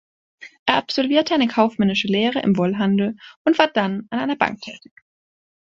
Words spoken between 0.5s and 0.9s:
Er